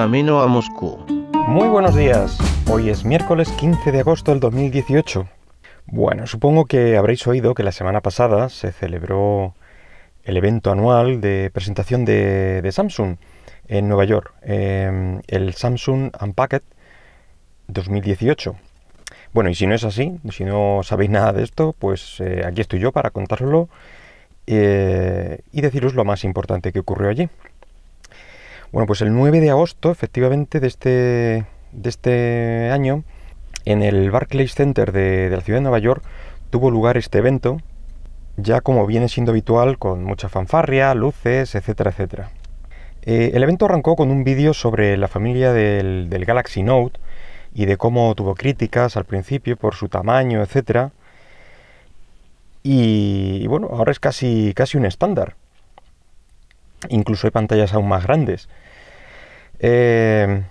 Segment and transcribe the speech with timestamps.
[0.00, 0.96] camino a Moscú.
[1.46, 2.38] Muy buenos días.
[2.70, 5.28] Hoy es miércoles 15 de agosto del 2018.
[5.88, 9.54] Bueno, supongo que habréis oído que la semana pasada se celebró
[10.24, 13.18] el evento anual de presentación de, Samsung
[13.68, 16.62] en Nueva York, em, el Samsung Unpacked
[17.68, 18.56] 2018.
[19.34, 22.62] Bueno, y si no es así, si no sabéis nada de esto, pues eh, aquí
[22.62, 23.68] estoy yo para contároslo
[24.46, 27.28] eh, y deciros lo más importante que ocurrió allí.
[28.72, 33.02] Bueno, pues el 9 de agosto, efectivamente, de este, de este año,
[33.64, 36.04] en el Barclays Center de, la ciudad de Nueva York,
[36.50, 37.58] tuvo lugar este evento,
[38.36, 42.30] ya como viene siendo habitual, con mucha fanfarria, luces, etcétera, etcétera.
[43.02, 47.00] Eh, el evento arrancó con un vídeo sobre la familia del, Galaxy Note
[47.52, 50.92] y de cómo tuvo críticas al principio por su tamaño, etcétera.
[52.62, 55.34] Y, bueno, ahora es casi, casi un estándar.
[56.88, 58.48] Incluso hay pantallas aún más grandes.
[59.62, 60.42] Eh,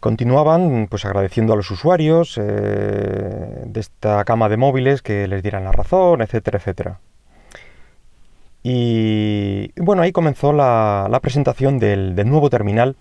[0.00, 5.64] continuaban pues agradeciendo a los usuarios eh, de esta cama de móviles que les dieran
[5.64, 7.00] la razón, etcétera, etcétera.
[8.62, 12.96] Y, bueno, ahí comenzó la, presentación del, nuevo terminal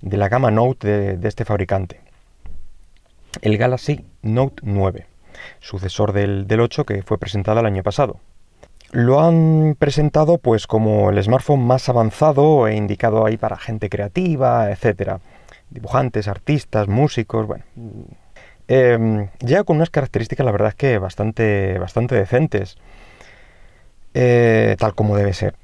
[0.00, 2.00] de la gama Note de, este fabricante,
[3.40, 5.06] el Galaxy Note 9,
[5.60, 8.18] sucesor del, del 8 que fue presentado el año pasado.
[8.92, 14.70] Lo han presentado pues como el smartphone más avanzado e indicado ahí para gente creativa,
[14.70, 15.20] etcétera.
[15.70, 17.64] Dibujantes, artistas, músicos, bueno.
[18.68, 22.76] Eh, llega con unas características, la verdad es que bastante, bastante decentes.
[24.14, 25.54] Eh, tal como debe ser.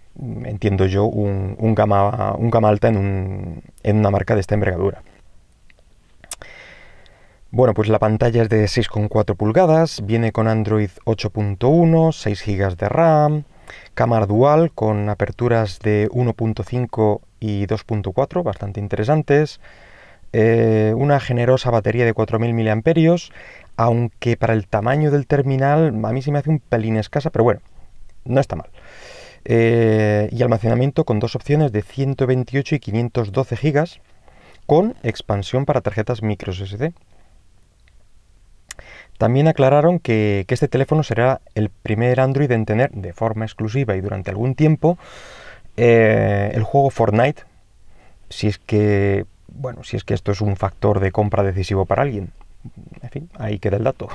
[0.44, 4.54] Entiendo yo, un, un, gama, un gama alta en, un, en una marca de esta
[4.54, 5.02] envergadura.
[7.54, 12.88] Bueno, pues la pantalla es de 6,4 pulgadas, viene con Android 8.1, 6 GB de
[12.88, 13.44] RAM,
[13.92, 19.60] cámara dual con aperturas de 1.5 y 2.4, bastante interesantes,
[20.32, 23.36] eh, una generosa batería de 4.000 mAh,
[23.76, 27.44] aunque para el tamaño del terminal a mí se me hace un pelín escasa, pero
[27.44, 27.60] bueno,
[28.24, 28.70] no está mal.
[29.44, 34.00] Eh, y almacenamiento con dos opciones de 128 y 512 GB,
[34.64, 36.92] con expansión para tarjetas microSD.
[39.22, 44.00] También aclararon que, este teléfono será el primer Android en tener de forma exclusiva y
[44.00, 44.98] durante algún tiempo
[45.76, 47.44] eh, el juego Fortnite,
[48.30, 52.02] si es que bueno, si es que esto es un factor de compra decisivo para
[52.02, 52.32] alguien.
[53.00, 54.08] En fin, ahí queda el dato.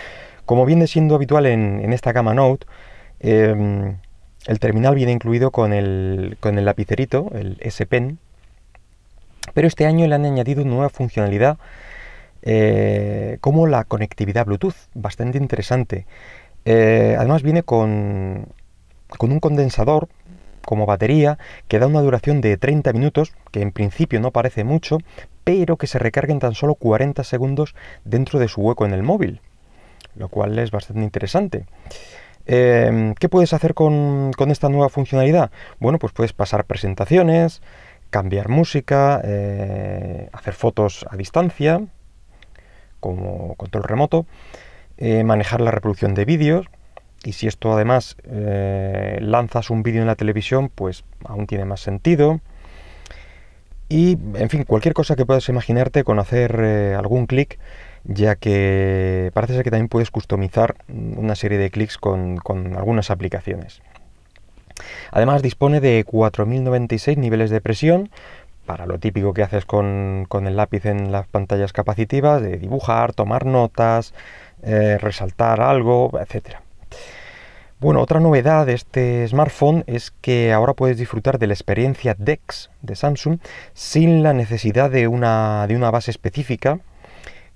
[0.46, 2.66] Como viene siendo habitual en, esta gama Note,
[3.20, 3.98] em,
[4.46, 8.18] el terminal viene incluido con el, con el lapicerito, el S Pen,
[9.52, 11.58] pero este año le han añadido una nueva funcionalidad
[12.46, 16.06] eh, como la conectividad Bluetooth, bastante interesante.
[16.66, 18.46] Eh, además viene con,
[19.08, 20.08] con un condensador
[20.64, 21.38] como batería
[21.68, 24.98] que da una duración de 30 minutos, que en principio no parece mucho,
[25.44, 29.02] pero que se recarga en tan solo 40 segundos dentro de su hueco en el
[29.02, 29.40] móvil,
[30.14, 31.66] lo cual es bastante interesante.
[32.46, 35.50] Em, ¿Qué puedes hacer con, esta nueva funcionalidad?
[35.80, 37.62] Bueno, pues puedes pasar presentaciones,
[38.10, 41.80] cambiar música, eh, hacer fotos a distancia,
[43.04, 44.24] como control remoto,
[44.96, 46.66] eh, manejar la reproducción de vídeos,
[47.22, 51.80] y si esto además eh, lanzas un vídeo en la televisión, pues aún tiene más
[51.80, 52.40] sentido.
[53.90, 57.58] Y, en fin, cualquier cosa que puedas imaginarte con hacer eh, algún clic,
[58.04, 62.40] ya que parece ser que también puedes customizar una serie de clics con,
[62.74, 63.82] algunas aplicaciones.
[65.10, 68.10] Además dispone de 4096 niveles de presión,
[68.64, 73.46] para lo típico que haces con, el lápiz en las pantallas capacitivas, de dibujar, tomar
[73.46, 74.14] notas,
[74.62, 76.56] eh, resaltar algo, etc.
[77.80, 82.70] Bueno, otra novedad de este smartphone es que ahora puedes disfrutar de la experiencia DeX
[82.80, 83.38] de Samsung
[83.74, 86.80] sin la necesidad de una, de una base específica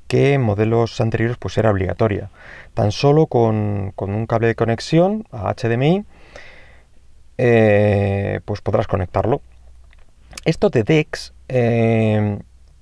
[0.07, 2.31] que en modelos anteriores pues era obligatoria.
[2.75, 6.05] Tan solo con, un cable de conexión a HDMI
[7.39, 9.41] eh, pues podrás conectarlo
[10.45, 12.39] esto de DeX eh,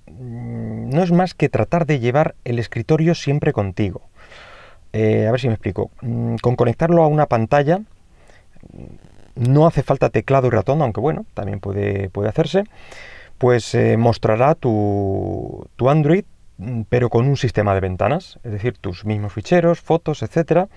[0.07, 4.03] no es más que tratar de llevar el escritorio siempre contigo.
[4.93, 5.91] Eh, a ver si me explico.
[6.01, 7.81] Mm, con conectarlo a una pantalla
[9.35, 12.65] no hace falta teclado y ratón, aunque bueno, también puede, puede hacerse.
[13.39, 16.25] Pues eh, mostrará tu, Android,
[16.59, 20.69] mm, pero con un sistema de ventanas, es decir, tus mismos ficheros, fotos, etcétera,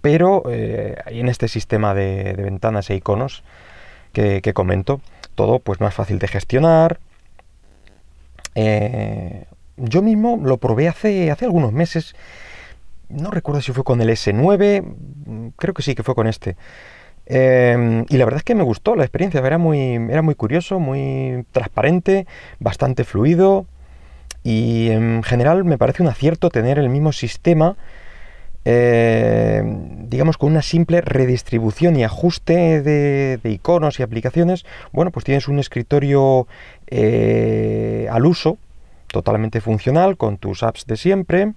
[0.00, 3.44] pero en este sistema de, ventanas e iconos
[4.14, 5.02] que comento
[5.40, 7.00] todo pues más fácil de gestionar.
[8.54, 9.46] Eh,
[9.78, 12.14] yo mismo lo probé hace, hace algunos meses,
[13.08, 16.56] no recuerdo si fue con el S9, creo que sí que fue con este.
[17.24, 20.78] Em, y la verdad es que me gustó la experiencia, era muy, era muy curioso,
[20.78, 22.26] muy transparente,
[22.58, 23.64] bastante fluido
[24.42, 27.76] y en general me parece un acierto tener el mismo sistema,
[28.64, 29.62] eh,
[30.08, 34.66] digamos con una simple redistribución y ajuste de, iconos y aplicaciones.
[34.92, 36.46] Bueno, pues tienes un escritorio
[36.88, 38.58] eh, al uso,
[39.06, 41.52] totalmente funcional, con tus apps de siempre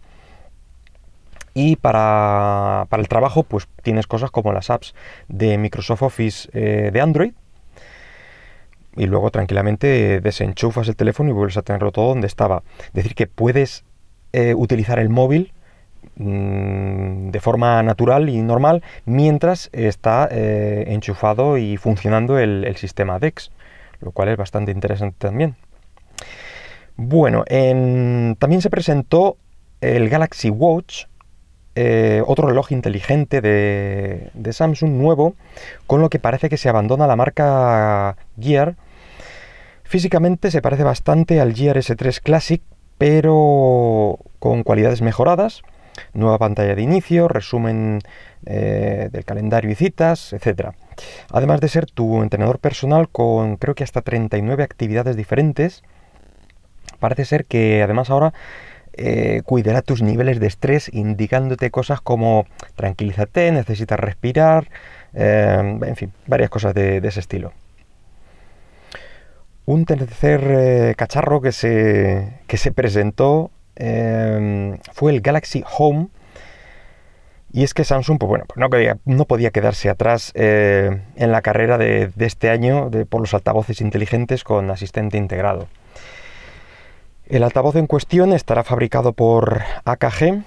[1.54, 4.96] y para, el trabajo, pues tienes cosas como las apps
[5.28, 7.34] de Microsoft Office eh, de Android.
[8.96, 12.62] Y luego tranquilamente desenchufas el teléfono y vuelves a tenerlo todo donde estaba.
[12.86, 13.84] Es decir, que puedes
[14.56, 15.53] utilizar el móvil
[16.16, 23.52] mm, de forma natural y normal mientras está eh, enchufado y funcionando el, sistema DEX,
[24.02, 25.56] lo cual es bastante interesante también.
[26.96, 29.38] Bueno, también se presentó
[29.82, 31.06] el Galaxy Watch,
[31.76, 35.34] eh, otro reloj inteligente de, Samsung nuevo,
[35.88, 38.76] con lo que parece que se abandona la marca Gear.
[39.84, 42.62] Físicamente se parece bastante al Gear S3 Classic,
[42.98, 45.64] pero con cualidades mejoradas.
[46.14, 48.00] Nueva pantalla de inicio, resumen
[48.46, 50.72] eh, del calendario y citas, etc.
[51.32, 55.82] Además de ser tu entrenador personal con creo que hasta 39 actividades diferentes,
[57.00, 58.34] parece ser que además ahora
[58.94, 62.46] eh, cuidará tus niveles de estrés indicándote cosas como
[62.76, 64.68] tranquilízate, necesitas respirar,
[65.14, 67.54] eh, en fin, varias cosas de, ese estilo.
[69.66, 76.10] Un tercer cacharro que se, se presentó fue el Galaxy Home.
[77.52, 82.50] Y es que Samsung, pues bueno, no, podía, quedarse atrás en la carrera de, este
[82.50, 85.68] año por los altavoces inteligentes con asistente integrado.
[87.26, 90.44] El altavoz en cuestión estará fabricado por AKG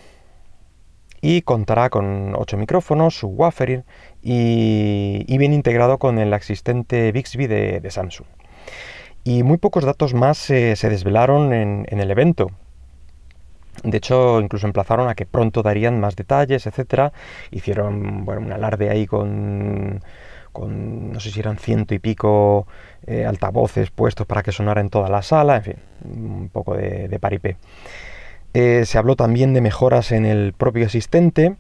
[1.21, 3.85] y contará con 8 micrófonos, subwoofer
[4.23, 8.27] y, y bien integrado con el asistente Bixby de, Samsung.
[9.25, 12.51] Y muy pocos datos más se desvelaron en, el evento.
[13.83, 17.13] De hecho, incluso emplazaron a que pronto darían más detalles, etc.
[17.51, 20.01] Hicieron un alarde ahí con
[20.57, 22.67] con no sé si eran ciento y pico
[23.07, 27.19] eh, altavoces puestos para que sonara en toda la sala, en fin, un poco de,
[27.21, 27.59] paripé.
[28.55, 31.57] Eh, se habló también de mejoras en el propio asistente,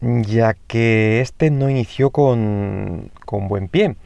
[0.00, 3.96] ya que este no inició con, buen pie.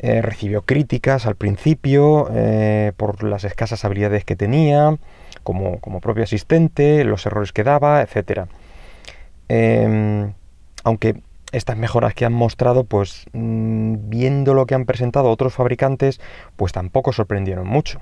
[0.00, 2.28] Eh, recibió críticas al principio
[2.96, 4.98] por las escasas habilidades que tenía,
[5.46, 8.48] como, como propio asistente, los errores que daba, etc.
[9.48, 10.32] Em,
[10.82, 11.22] aunque
[11.52, 16.20] estas mejoras que han mostrado, pues mm, viendo lo que han presentado otros fabricantes,
[16.56, 18.00] pues tampoco sorprendieron mucho.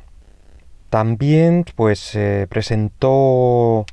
[0.88, 3.84] También pues se presentó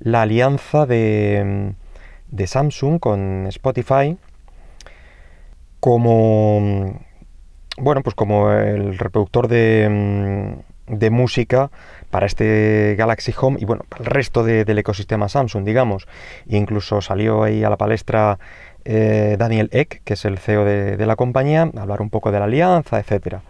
[0.00, 1.72] la alianza de,
[2.30, 4.18] de Samsung con Spotify
[5.80, 7.00] como
[7.78, 11.70] bueno pues como el reproductor de, mm, de música
[12.10, 16.06] para este Galaxy Home y bueno, para el resto del ecosistema Samsung, digamos.
[16.48, 18.38] E incluso salió ahí a la palestra
[18.84, 22.46] eh, Daniel Eck, que es el CEO de, la compañía, hablar un poco de la
[22.46, 23.42] alianza, etcétera.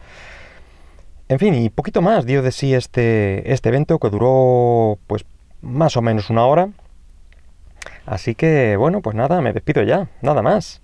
[1.29, 5.25] En fin, y poquito más dio de sí este, este evento que duró pues
[5.61, 6.71] más o menos una hora.
[8.07, 10.81] Así que bueno, pues nada, me despido ya, nada más.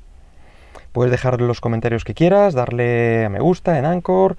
[0.93, 4.37] Puedes dejar los comentarios que quieras, darle a me gusta en Anchor,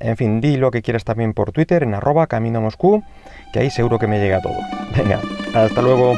[0.00, 3.04] en fin, di lo que quieras también por Twitter en arroba camino Moscú,
[3.52, 4.56] que ahí seguro que me llega todo.
[4.96, 5.20] Venga,
[5.54, 6.16] hasta luego.